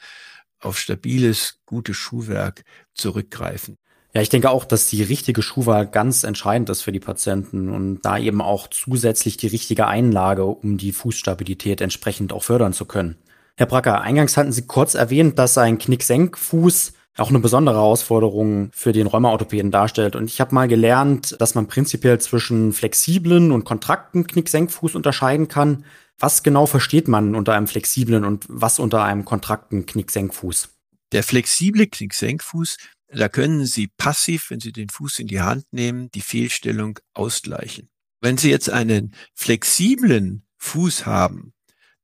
auf 0.60 0.77
stabiles, 0.77 1.60
gutes 1.65 1.96
Schuhwerk 1.96 2.63
zurückgreifen. 2.94 3.77
Ja, 4.13 4.22
ich 4.22 4.29
denke 4.29 4.50
auch, 4.50 4.65
dass 4.65 4.88
die 4.88 5.03
richtige 5.03 5.41
Schuhwahl 5.41 5.86
ganz 5.88 6.24
entscheidend 6.24 6.70
ist 6.70 6.82
für 6.82 6.91
die 6.91 7.00
Patienten 7.00 7.70
und 7.70 8.01
da 8.01 8.18
eben 8.18 8.41
auch 8.41 8.68
zusätzlich 8.68 9.38
die 9.38 9.48
richtige 9.48 9.88
Einlage, 9.88 10.46
um 10.46 10.77
die 10.77 10.91
Fußstabilität 10.91 11.79
entsprechend 11.79 12.34
auch 12.34 12.44
fördern 12.44 12.74
zu 12.74 12.86
können. 12.86 13.18
Herr 13.56 13.68
Bracker, 13.68 14.01
eingangs 14.01 14.36
hatten 14.36 14.51
Sie 14.51 14.65
kurz 14.65 14.96
erwähnt, 14.96 15.38
dass 15.38 15.58
ein 15.58 15.77
Knicksenkfuß 15.77 16.94
auch 17.18 17.30
eine 17.30 17.39
besondere 17.39 17.75
Herausforderung 17.75 18.70
für 18.74 18.94
den 18.94 19.08
Rheumaorthopäden 19.08 19.72
darstellt. 19.72 20.16
Und 20.16 20.25
ich 20.25 20.39
habe 20.39 20.56
mal 20.56 20.68
gelernt, 20.68 21.36
dass 21.39 21.56
man 21.56 21.68
prinzipiell 21.68 22.20
zwischen 22.20 22.72
flexiblen 22.72 23.51
und 23.51 23.66
kontrakten 23.66 24.25
Knicksenkfuß 24.25 24.96
unterscheiden 24.96 25.48
kann. 25.48 25.86
Was 26.18 26.44
genau 26.44 26.66
versteht 26.66 27.08
man 27.08 27.36
unter 27.36 27.54
einem 27.54 27.68
flexiblen 27.68 28.25
und 28.25 28.46
was 28.48 28.80
unter 28.80 29.04
einem 29.04 29.25
kontrakten 29.25 29.86
Knicksenkfuß? 29.86 30.70
Der 31.12 31.24
flexible 31.24 31.88
Knicksenkfuß 31.88 32.78
da 33.12 33.28
können 33.28 33.66
Sie 33.66 33.88
passiv, 33.88 34.50
wenn 34.50 34.60
Sie 34.60 34.72
den 34.72 34.89
Fuß 34.89 35.20
in 35.20 35.28
die 35.28 35.42
Hand 35.42 35.66
nehmen, 35.72 36.12
die 36.12 36.22
Fehlstellung 36.22 37.00
ausgleichen. 37.13 37.89
Wenn 38.22 38.38
Sie 38.38 38.50
jetzt 38.50 38.70
einen 38.70 39.16
flexiblen 39.34 40.46
Fuß 40.58 41.06
haben, 41.06 41.54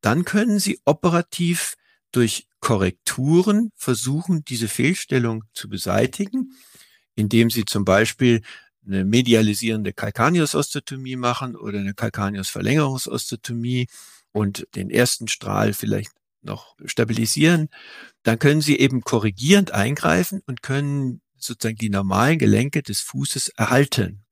dann 0.01 0.25
können 0.25 0.59
Sie 0.59 0.79
operativ 0.85 1.75
durch 2.11 2.47
Korrekturen 2.65 3.69
versuchen, 3.75 4.43
diese 4.43 4.67
Fehlstellung 4.67 5.43
zu 5.53 5.69
beseitigen, 5.69 6.51
indem 7.13 7.51
Sie 7.51 7.63
zum 7.63 7.85
Beispiel 7.85 8.41
eine 8.83 9.05
medialisierende 9.05 9.93
Calcaneus-Osteotomie 9.93 11.15
machen 11.15 11.55
oder 11.55 11.77
eine 11.77 11.93
Calcaneus-Verlängerungsosteotomie 11.93 13.85
und 14.31 14.67
den 14.73 14.89
ersten 14.89 15.27
Strahl 15.27 15.73
vielleicht 15.73 16.09
noch 16.41 16.75
stabilisieren, 16.85 17.69
dann 18.23 18.39
können 18.39 18.61
Sie 18.61 18.79
eben 18.79 19.01
korrigierend 19.01 19.69
eingreifen 19.69 20.41
und 20.47 20.63
können 20.63 21.21
sozusagen 21.37 21.77
die 21.77 21.91
normalen 21.91 22.39
Gelenke 22.39 22.81
des 22.81 23.01
Fußes 23.01 23.49
erhalten. 23.49 24.25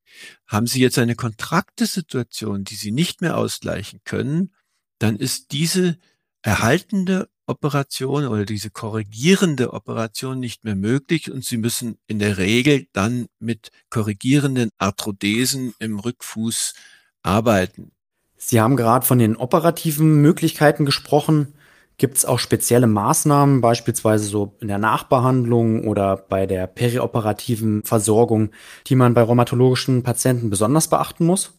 Haben 0.48 0.66
Sie 0.66 0.82
jetzt 0.82 0.98
eine 0.98 1.14
kontrakte 1.14 1.86
Situation, 1.86 2.64
die 2.64 2.78
Sie 2.78 2.92
nicht 2.92 3.22
mehr 3.22 3.38
ausgleichen 3.38 4.00
können, 4.06 4.56
dann 4.98 5.18
ist 5.18 5.52
diese 5.52 6.00
erhaltende 6.42 7.30
Operation 7.46 8.26
oder 8.28 8.46
diese 8.46 8.70
korrigierende 8.70 9.74
Operation 9.74 10.40
nicht 10.40 10.64
mehr 10.64 10.76
möglich 10.76 11.32
und 11.32 11.44
Sie 11.44 11.58
müssen 11.58 11.98
in 12.08 12.20
der 12.20 12.38
Regel 12.38 12.88
dann 12.94 13.28
mit 13.40 13.72
korrigierenden 13.90 14.70
Arthrodesen 14.78 15.74
im 15.80 16.00
Rückfuß 16.00 16.74
arbeiten. 17.22 17.92
Sie 18.38 18.60
haben 18.60 18.76
gerade 18.76 19.06
von 19.06 19.20
den 19.20 19.36
operativen 19.38 20.22
Möglichkeiten 20.22 20.86
gesprochen. 20.86 21.54
Gibt 21.98 22.18
es 22.18 22.26
auch 22.26 22.40
spezielle 22.40 22.88
Maßnahmen, 22.88 23.62
beispielsweise 23.62 24.26
so 24.26 24.58
in 24.60 24.68
der 24.68 24.80
Nachbehandlung 24.80 25.88
oder 25.88 26.18
bei 26.18 26.46
der 26.46 26.68
perioperativen 26.68 27.84
Versorgung, 27.84 28.52
die 28.88 28.96
man 28.96 29.14
bei 29.14 29.22
rheumatologischen 29.22 30.04
Patienten 30.04 30.50
besonders 30.50 30.90
beachten 30.90 31.26
muss? 31.26 31.54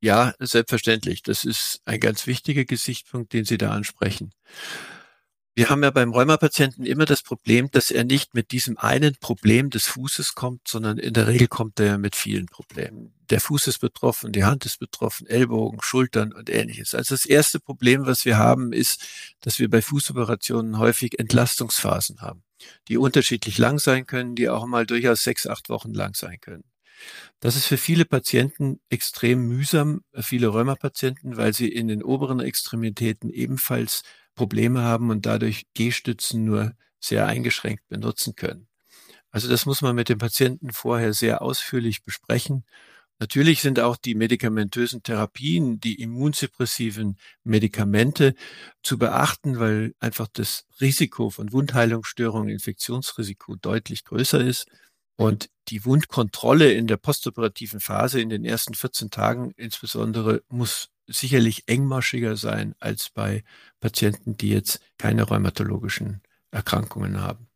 Ja, 0.00 0.34
selbstverständlich. 0.38 1.22
Das 1.22 1.44
ist 1.44 1.80
ein 1.86 1.98
ganz 1.98 2.26
wichtiger 2.26 2.64
Gesichtspunkt, 2.64 3.32
den 3.32 3.44
Sie 3.44 3.58
da 3.58 3.70
ansprechen. 3.70 4.32
Wir 5.56 5.70
haben 5.70 5.84
ja 5.84 5.92
beim 5.92 6.10
Rheumapatienten 6.10 6.84
immer 6.84 7.04
das 7.04 7.22
Problem, 7.22 7.70
dass 7.70 7.92
er 7.92 8.02
nicht 8.02 8.34
mit 8.34 8.50
diesem 8.50 8.76
einen 8.76 9.14
Problem 9.14 9.70
des 9.70 9.86
Fußes 9.86 10.34
kommt, 10.34 10.66
sondern 10.66 10.98
in 10.98 11.12
der 11.12 11.28
Regel 11.28 11.46
kommt 11.46 11.78
er 11.78 11.96
mit 11.96 12.16
vielen 12.16 12.46
Problemen. 12.46 13.14
Der 13.30 13.40
Fuß 13.40 13.68
ist 13.68 13.78
betroffen, 13.78 14.32
die 14.32 14.42
Hand 14.42 14.66
ist 14.66 14.80
betroffen, 14.80 15.28
Ellbogen, 15.28 15.80
Schultern 15.80 16.32
und 16.32 16.50
ähnliches. 16.50 16.92
Also 16.96 17.14
das 17.14 17.24
erste 17.24 17.60
Problem, 17.60 18.04
was 18.04 18.24
wir 18.24 18.36
haben, 18.36 18.72
ist, 18.72 19.00
dass 19.42 19.60
wir 19.60 19.70
bei 19.70 19.80
Fußoperationen 19.80 20.78
häufig 20.78 21.20
Entlastungsphasen 21.20 22.20
haben, 22.20 22.42
die 22.88 22.98
unterschiedlich 22.98 23.56
lang 23.56 23.78
sein 23.78 24.06
können, 24.06 24.34
die 24.34 24.48
auch 24.48 24.66
mal 24.66 24.86
durchaus 24.86 25.22
sechs, 25.22 25.46
acht 25.46 25.68
Wochen 25.68 25.94
lang 25.94 26.16
sein 26.16 26.40
können. 26.40 26.64
Das 27.38 27.54
ist 27.54 27.66
für 27.66 27.76
viele 27.76 28.04
Patienten 28.04 28.80
extrem 28.88 29.46
mühsam, 29.46 30.02
viele 30.20 30.48
Rheumapatienten, 30.48 31.36
weil 31.36 31.54
sie 31.54 31.68
in 31.68 31.86
den 31.86 32.02
oberen 32.02 32.40
Extremitäten 32.40 33.30
ebenfalls 33.30 34.02
Probleme 34.34 34.82
haben 34.82 35.10
und 35.10 35.26
dadurch 35.26 35.66
Gehstützen 35.74 36.44
nur 36.44 36.74
sehr 37.00 37.26
eingeschränkt 37.26 37.86
benutzen 37.88 38.34
können. 38.34 38.68
Also 39.30 39.48
das 39.48 39.66
muss 39.66 39.82
man 39.82 39.96
mit 39.96 40.08
dem 40.08 40.18
Patienten 40.18 40.72
vorher 40.72 41.12
sehr 41.12 41.42
ausführlich 41.42 42.04
besprechen. 42.04 42.64
Natürlich 43.20 43.62
sind 43.62 43.80
auch 43.80 43.96
die 43.96 44.14
medikamentösen 44.14 45.02
Therapien, 45.02 45.80
die 45.80 46.00
immunsuppressiven 46.00 47.16
Medikamente 47.44 48.34
zu 48.82 48.98
beachten, 48.98 49.58
weil 49.58 49.94
einfach 50.00 50.28
das 50.32 50.66
Risiko 50.80 51.30
von 51.30 51.52
Wundheilungsstörungen, 51.52 52.48
Infektionsrisiko 52.48 53.56
deutlich 53.56 54.04
größer 54.04 54.40
ist. 54.40 54.66
Und 55.16 55.48
die 55.68 55.84
Wundkontrolle 55.84 56.72
in 56.72 56.86
der 56.88 56.96
postoperativen 56.96 57.80
Phase 57.80 58.20
in 58.20 58.28
den 58.28 58.44
ersten 58.44 58.74
14 58.74 59.10
Tagen 59.10 59.52
insbesondere 59.56 60.42
muss 60.48 60.90
sicherlich 61.06 61.64
engmaschiger 61.68 62.36
sein 62.36 62.74
als 62.80 63.10
bei 63.10 63.44
Patienten, 63.80 64.36
die 64.36 64.50
jetzt 64.50 64.80
keine 64.98 65.24
rheumatologischen 65.24 66.22
Erkrankungen 66.50 67.20
haben. 67.20 67.48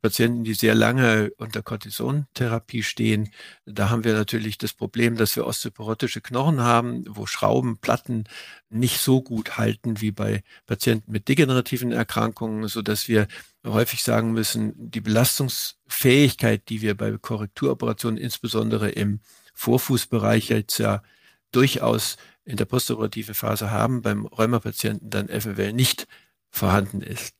Patienten, 0.00 0.44
die 0.44 0.54
sehr 0.54 0.76
lange 0.76 1.30
unter 1.38 1.62
Cortisontherapie 1.62 2.84
stehen, 2.84 3.30
da 3.66 3.90
haben 3.90 4.04
wir 4.04 4.14
natürlich 4.14 4.56
das 4.56 4.72
Problem, 4.72 5.16
dass 5.16 5.34
wir 5.34 5.44
osteoporotische 5.44 6.20
Knochen 6.20 6.60
haben, 6.60 7.04
wo 7.08 7.26
Schraubenplatten 7.26 8.24
nicht 8.70 9.00
so 9.00 9.22
gut 9.22 9.58
halten 9.58 10.00
wie 10.00 10.12
bei 10.12 10.44
Patienten 10.66 11.10
mit 11.10 11.28
degenerativen 11.28 11.90
Erkrankungen, 11.90 12.68
so 12.68 12.80
dass 12.80 13.08
wir 13.08 13.26
häufig 13.66 14.04
sagen 14.04 14.32
müssen, 14.32 14.72
die 14.76 15.00
Belastungsfähigkeit, 15.00 16.68
die 16.68 16.80
wir 16.80 16.96
bei 16.96 17.18
Korrekturoperationen 17.18 18.18
insbesondere 18.18 18.90
im 18.90 19.20
Vorfußbereich 19.54 20.50
jetzt 20.50 20.78
ja 20.78 21.02
durchaus 21.50 22.18
in 22.48 22.56
der 22.56 22.64
postoperativen 22.64 23.34
Phase 23.34 23.70
haben, 23.70 24.00
beim 24.00 24.24
Rheumapatienten 24.24 25.10
dann 25.10 25.28
eventuell 25.28 25.72
nicht 25.74 26.08
vorhanden 26.50 27.02
ist. 27.02 27.36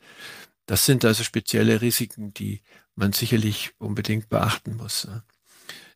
Das 0.66 0.84
sind 0.84 1.04
also 1.04 1.24
spezielle 1.24 1.80
Risiken, 1.80 2.34
die 2.34 2.60
man 2.94 3.12
sicherlich 3.12 3.72
unbedingt 3.78 4.28
beachten 4.28 4.76
muss. 4.76 5.08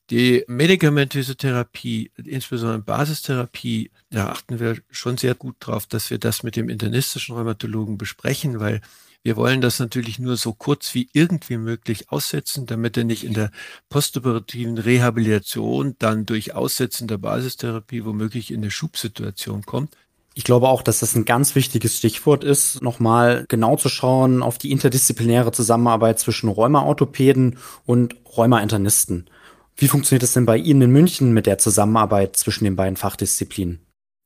Die 0.09 0.45
medikamentöse 0.47 1.37
Therapie, 1.37 2.11
insbesondere 2.17 2.81
Basistherapie, 2.81 3.91
da 4.11 4.29
achten 4.29 4.59
wir 4.59 4.79
schon 4.91 5.19
sehr 5.19 5.35
gut 5.35 5.57
drauf, 5.61 5.87
dass 5.87 6.11
wir 6.11 6.19
das 6.19 6.43
mit 6.43 6.57
dem 6.57 6.71
internistischen 6.71 7.35
Rheumatologen 7.37 7.99
besprechen, 7.99 8.61
weil 8.61 8.81
wir 9.23 9.37
wollen 9.37 9.61
das 9.61 9.79
natürlich 9.79 10.19
nur 10.19 10.37
so 10.37 10.53
kurz 10.53 10.95
wie 10.95 11.09
irgendwie 11.13 11.57
möglich 11.57 12.11
aussetzen, 12.11 12.67
damit 12.67 12.97
er 12.97 13.05
nicht 13.05 13.25
in 13.25 13.35
der 13.35 13.51
postoperativen 13.89 14.79
Rehabilitation 14.79 15.95
dann 15.99 16.27
durch 16.27 16.55
Aussetzen 16.55 17.07
der 17.07 17.19
Basistherapie 17.19 18.05
womöglich 18.05 18.51
in 18.51 18.61
eine 18.61 18.71
Schubsituation 18.71 19.63
kommt. 19.63 19.97
Ich 20.35 20.45
glaube 20.45 20.69
auch, 20.69 20.83
dass 20.83 21.01
das 21.01 21.15
ein 21.15 21.25
ganz 21.25 21.55
wichtiges 21.55 21.99
Stichwort 21.99 22.43
ist, 22.43 22.83
nochmal 22.83 23.45
genau 23.49 23.77
zu 23.77 23.89
schauen 23.89 24.43
auf 24.43 24.59
die 24.59 24.73
interdisziplinäre 24.73 25.53
Zusammenarbeit 25.53 26.19
zwischen 26.19 26.49
Rheumaorthopäden 26.49 27.59
und 27.85 28.17
Rheumainternisten. 28.37 29.29
Wie 29.77 29.89
funktioniert 29.89 30.23
es 30.23 30.33
denn 30.33 30.47
bei 30.47 30.57
Ihnen 30.57 30.83
in 30.83 30.91
München 30.91 31.33
mit 31.33 31.47
der 31.47 31.59
Zusammenarbeit 31.59 32.37
zwischen 32.37 32.65
den 32.65 32.77
beiden 32.77 32.97
Fachdisziplinen? 32.97 33.81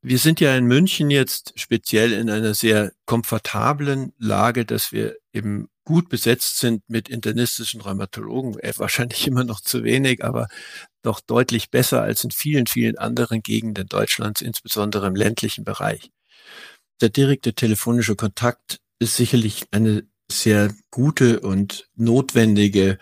Wir 0.09 0.19
sind 0.19 0.39
ja 0.39 0.55
in 0.55 0.63
München 0.63 1.09
jetzt 1.09 1.51
speziell 1.57 2.13
in 2.13 2.29
einer 2.29 2.53
sehr 2.53 2.93
komfortablen 3.05 4.13
Lage, 4.17 4.63
dass 4.63 4.93
wir 4.93 5.17
eben 5.33 5.67
gut 5.83 6.07
besetzt 6.07 6.59
sind 6.59 6.89
mit 6.89 7.09
internistischen 7.09 7.81
Rheumatologen. 7.81 8.57
Äh, 8.59 8.71
wahrscheinlich 8.77 9.27
immer 9.27 9.43
noch 9.43 9.59
zu 9.59 9.83
wenig, 9.83 10.23
aber 10.23 10.47
doch 11.01 11.19
deutlich 11.19 11.71
besser 11.71 12.03
als 12.03 12.23
in 12.23 12.31
vielen, 12.31 12.67
vielen 12.67 12.97
anderen 12.97 13.41
Gegenden 13.41 13.87
Deutschlands, 13.87 14.39
insbesondere 14.39 15.07
im 15.07 15.15
ländlichen 15.17 15.65
Bereich. 15.65 16.09
Der 17.01 17.09
direkte 17.09 17.53
telefonische 17.53 18.15
Kontakt 18.15 18.79
ist 18.99 19.17
sicherlich 19.17 19.65
eine 19.71 20.07
sehr 20.31 20.73
gute 20.89 21.41
und 21.41 21.89
notwendige 21.95 22.97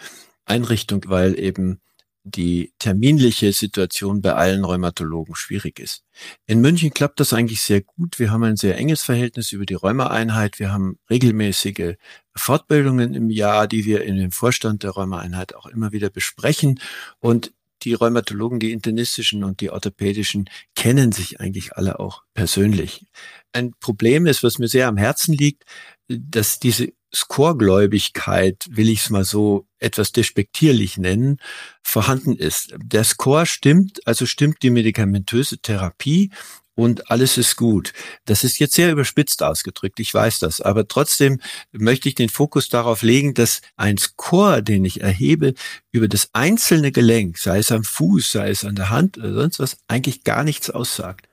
Einrichtung, 0.45 1.03
weil 1.05 1.37
eben 1.37 1.81
die 2.27 2.73
terminliche 2.79 3.53
Situation 3.53 4.19
bei 4.19 4.33
allen 4.33 4.65
Rheumatologen 4.65 5.35
schwierig 5.35 5.79
ist. 5.79 6.03
In 6.47 6.59
München 6.59 6.91
klappt 6.91 7.19
das 7.19 7.33
eigentlich 7.33 7.61
sehr 7.61 7.81
gut. 7.81 8.17
Wir 8.17 8.31
haben 8.31 8.43
ein 8.43 8.57
sehr 8.57 8.77
enges 8.77 9.03
Verhältnis 9.03 9.51
über 9.51 9.65
die 9.67 9.75
Rheumaeinheit. 9.75 10.57
Wir 10.57 10.73
haben 10.73 10.97
regelmäßige 11.07 11.95
Fortbildungen 12.35 13.13
im 13.13 13.29
Jahr, 13.29 13.67
die 13.67 13.85
wir 13.85 14.03
in 14.03 14.17
dem 14.17 14.31
Vorstand 14.31 14.81
der 14.81 14.91
Rheumaeinheit 14.91 15.53
auch 15.53 15.67
immer 15.67 15.91
wieder 15.91 16.09
besprechen. 16.09 16.79
Und 17.19 17.53
die 17.83 17.93
Rheumatologen, 17.93 18.59
die 18.59 18.71
internistischen 18.71 19.43
und 19.43 19.61
die 19.61 19.69
orthopädischen 19.69 20.49
kennen 20.75 21.11
sich 21.11 21.39
eigentlich 21.39 21.77
alle 21.77 21.99
auch 21.99 22.23
persönlich. 22.33 23.05
Ein 23.53 23.73
Problem 23.79 24.25
ist, 24.25 24.41
was 24.41 24.57
mir 24.57 24.67
sehr 24.67 24.87
am 24.87 24.97
Herzen 24.97 25.35
liegt, 25.35 25.63
dass 26.07 26.57
diese 26.57 26.91
Score-Gläubigkeit, 27.13 28.65
will 28.69 28.89
ich 28.89 29.01
es 29.01 29.09
mal 29.09 29.23
so 29.23 29.67
etwas 29.85 30.11
despektierlich 30.11 30.97
nennen, 30.97 31.37
vorhanden 31.83 32.35
ist. 32.35 32.73
Der 32.77 33.03
Score 33.03 33.45
stimmt, 33.45 34.05
also 34.05 34.25
stimmt 34.25 34.63
die 34.63 34.71
medikamentöse 34.71 35.59
Therapie 35.59 36.31
und 36.75 37.09
alles 37.09 37.37
ist 37.37 37.55
gut. 37.55 37.93
Das 38.25 38.43
ist 38.43 38.59
jetzt 38.59 38.75
sehr 38.75 38.91
überspitzt 38.91 39.41
ausgedrückt, 39.41 39.99
ich 39.99 40.13
weiß 40.13 40.39
das, 40.39 40.59
aber 40.59 40.87
trotzdem 40.87 41.39
möchte 41.71 42.09
ich 42.09 42.15
den 42.15 42.29
Fokus 42.29 42.67
darauf 42.67 43.01
legen, 43.01 43.33
dass 43.33 43.61
ein 43.77 43.97
Score, 43.97 44.61
den 44.61 44.83
ich 44.83 45.01
erhebe, 45.01 45.53
über 45.91 46.07
das 46.07 46.29
einzelne 46.33 46.91
Gelenk, 46.91 47.37
sei 47.37 47.59
es 47.59 47.71
am 47.71 47.83
Fuß, 47.83 48.31
sei 48.31 48.49
es 48.49 48.65
an 48.65 48.75
der 48.75 48.89
Hand 48.89 49.17
oder 49.17 49.33
sonst 49.33 49.59
was, 49.59 49.77
eigentlich 49.87 50.23
gar 50.23 50.43
nichts 50.43 50.69
aussagt. 50.69 51.29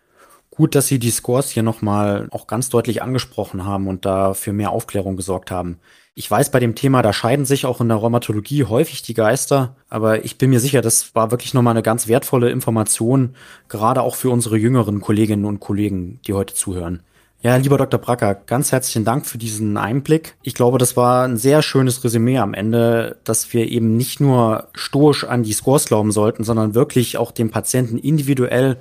Gut, 0.55 0.75
dass 0.75 0.87
Sie 0.87 0.99
die 0.99 1.11
Scores 1.11 1.49
hier 1.49 1.63
nochmal 1.63 2.29
auch 2.31 2.47
ganz 2.47 2.69
deutlich 2.69 3.03
angesprochen 3.03 3.65
haben 3.65 3.89
und 3.89 4.05
da 4.05 4.35
für 4.35 4.53
mehr 4.53 4.71
Aufklärung 4.71 5.17
gesorgt 5.17 5.51
haben. 5.51 5.79
Ich 6.15 6.31
weiß 6.31 6.51
bei 6.51 6.61
dem 6.61 6.75
Thema, 6.75 7.01
da 7.01 7.15
scheiden 7.15 7.47
sich 7.47 7.65
auch 7.65 7.81
in 7.81 7.89
der 7.89 7.97
Rheumatologie 7.97 8.65
häufig 8.65 9.01
die 9.01 9.15
Geister, 9.15 9.77
aber 9.89 10.27
ich 10.27 10.37
bin 10.37 10.51
mir 10.51 10.61
sicher, 10.61 10.83
das 10.83 11.15
war 11.15 11.31
wirklich 11.31 11.55
nochmal 11.55 11.73
eine 11.73 11.83
ganz 11.83 12.07
wertvolle 12.07 12.51
Information, 12.51 13.35
gerade 13.69 14.03
auch 14.03 14.15
für 14.15 14.29
unsere 14.29 14.59
jüngeren 14.59 15.01
Kolleginnen 15.01 15.47
und 15.47 15.61
Kollegen, 15.61 16.21
die 16.27 16.35
heute 16.35 16.53
zuhören. 16.53 17.03
Ja, 17.41 17.57
lieber 17.57 17.79
Dr. 17.79 17.99
Bracker, 17.99 18.35
ganz 18.35 18.71
herzlichen 18.71 19.05
Dank 19.05 19.27
für 19.27 19.39
diesen 19.39 19.77
Einblick. 19.77 20.37
Ich 20.43 20.55
glaube, 20.55 20.79
das 20.79 20.97
war 20.97 21.25
ein 21.25 21.39
sehr 21.39 21.63
schönes 21.63 22.05
Resümee 22.05 22.39
am 22.39 22.53
Ende, 22.55 23.17
dass 23.25 23.53
wir 23.53 23.69
eben 23.69 23.97
nicht 23.97 24.21
nur 24.21 24.69
stoisch 24.75 25.25
an 25.25 25.43
die 25.43 25.53
Scores 25.53 25.87
glauben 25.87 26.13
sollten, 26.13 26.45
sondern 26.45 26.75
wirklich 26.75 27.17
auch 27.17 27.33
den 27.33 27.51
Patienten 27.51 27.99
individuell 27.99 28.77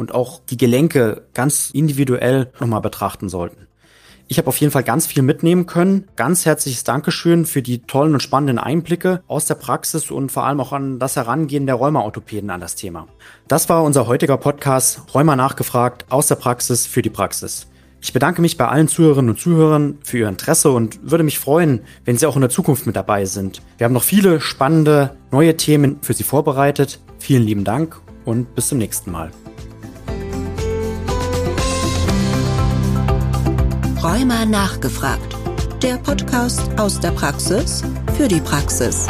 und 0.00 0.14
auch 0.14 0.40
die 0.48 0.56
Gelenke 0.56 1.26
ganz 1.34 1.70
individuell 1.70 2.50
nochmal 2.58 2.80
betrachten 2.80 3.28
sollten. 3.28 3.66
Ich 4.28 4.38
habe 4.38 4.48
auf 4.48 4.56
jeden 4.56 4.72
Fall 4.72 4.84
ganz 4.84 5.06
viel 5.06 5.22
mitnehmen 5.22 5.66
können. 5.66 6.08
Ganz 6.16 6.46
herzliches 6.46 6.84
Dankeschön 6.84 7.44
für 7.44 7.62
die 7.62 7.82
tollen 7.82 8.14
und 8.14 8.22
spannenden 8.22 8.58
Einblicke 8.58 9.22
aus 9.26 9.46
der 9.46 9.56
Praxis 9.56 10.10
und 10.10 10.32
vor 10.32 10.44
allem 10.44 10.60
auch 10.60 10.72
an 10.72 11.00
das 11.00 11.16
Herangehen 11.16 11.66
der 11.66 11.74
Rheuma-Orthopäden 11.74 12.48
an 12.48 12.60
das 12.60 12.76
Thema. 12.76 13.08
Das 13.48 13.68
war 13.68 13.82
unser 13.82 14.06
heutiger 14.06 14.36
Podcast 14.36 15.02
Rheuma 15.14 15.36
nachgefragt 15.36 16.06
aus 16.10 16.28
der 16.28 16.36
Praxis 16.36 16.86
für 16.86 17.02
die 17.02 17.10
Praxis. 17.10 17.66
Ich 18.00 18.12
bedanke 18.14 18.40
mich 18.40 18.56
bei 18.56 18.68
allen 18.68 18.88
Zuhörerinnen 18.88 19.30
und 19.32 19.38
Zuhörern 19.40 19.98
für 20.02 20.18
Ihr 20.18 20.28
Interesse 20.28 20.70
und 20.70 21.10
würde 21.10 21.24
mich 21.24 21.38
freuen, 21.38 21.80
wenn 22.06 22.16
Sie 22.16 22.24
auch 22.24 22.36
in 22.36 22.40
der 22.40 22.50
Zukunft 22.50 22.86
mit 22.86 22.96
dabei 22.96 23.26
sind. 23.26 23.60
Wir 23.76 23.84
haben 23.84 23.92
noch 23.92 24.04
viele 24.04 24.40
spannende 24.40 25.16
neue 25.30 25.56
Themen 25.56 25.98
für 26.00 26.14
Sie 26.14 26.24
vorbereitet. 26.24 27.00
Vielen 27.18 27.42
lieben 27.42 27.64
Dank 27.64 28.00
und 28.24 28.54
bis 28.54 28.68
zum 28.68 28.78
nächsten 28.78 29.10
Mal. 29.10 29.32
Rheuma 34.10 34.44
nachgefragt. 34.44 35.36
Der 35.84 35.96
Podcast 35.96 36.62
aus 36.80 36.98
der 36.98 37.12
Praxis 37.12 37.84
für 38.16 38.26
die 38.26 38.40
Praxis. 38.40 39.06